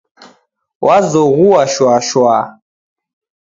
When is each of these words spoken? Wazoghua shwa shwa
Wazoghua 0.85 1.61
shwa 1.73 1.95
shwa 2.07 2.35